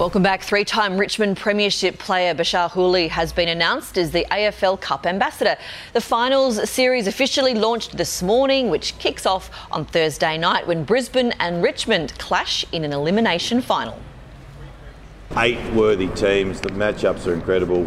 [0.00, 0.42] Welcome back.
[0.42, 5.58] Three time Richmond Premiership player Bashar Houli has been announced as the AFL Cup ambassador.
[5.92, 11.34] The finals series officially launched this morning, which kicks off on Thursday night when Brisbane
[11.38, 14.00] and Richmond clash in an elimination final.
[15.36, 17.86] Eight worthy teams, the matchups are incredible.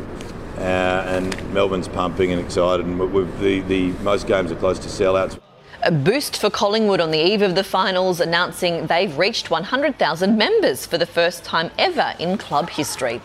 [0.58, 0.62] Uh,
[1.08, 3.02] and Melbourne's pumping and excited, and
[3.42, 5.40] the, the most games are close to sellouts.
[5.86, 10.86] A boost for Collingwood on the eve of the finals, announcing they've reached 100,000 members
[10.86, 13.20] for the first time ever in club history.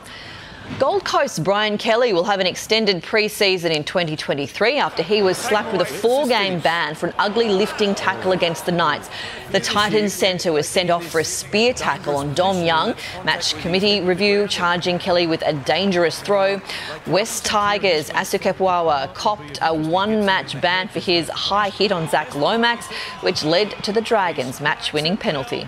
[0.77, 5.73] Gold Coast Brian Kelly will have an extended pre-season in 2023 after he was slapped
[5.73, 9.11] with a four-game ban for an ugly lifting tackle against the Knights.
[9.51, 12.95] The Titans centre was sent off for a spear tackle on Dom Young.
[13.25, 16.61] Match committee review charging Kelly with a dangerous throw.
[17.09, 22.87] West Tigers Asu Kepaoa copped a one-match ban for his high hit on Zach Lomax,
[23.23, 25.67] which led to the Dragons' match-winning penalty.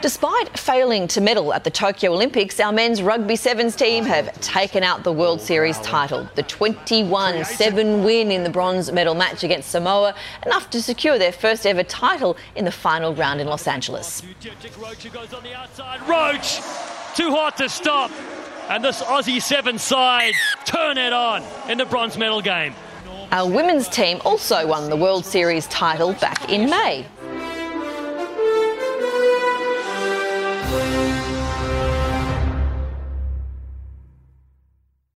[0.00, 4.84] Despite failing to medal at the Tokyo Olympics, our men's rugby sevens team have taken
[4.84, 6.28] out the World Series title.
[6.36, 10.14] The 21 7 win in the bronze medal match against Samoa,
[10.46, 14.22] enough to secure their first ever title in the final round in Los Angeles.
[16.06, 16.56] Roach,
[17.16, 18.12] too hot to stop.
[18.68, 20.34] And this Aussie Seven side
[20.64, 22.72] turn it on in the bronze medal game.
[23.32, 27.04] Our women's team also won the World Series title back in May.